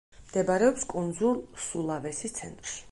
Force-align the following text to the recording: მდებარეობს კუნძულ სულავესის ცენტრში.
მდებარეობს 0.29 0.87
კუნძულ 0.95 1.39
სულავესის 1.67 2.37
ცენტრში. 2.41 2.79